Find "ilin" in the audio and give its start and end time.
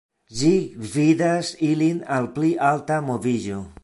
1.69-2.01